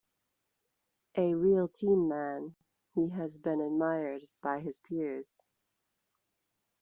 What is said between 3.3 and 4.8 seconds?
been admired by his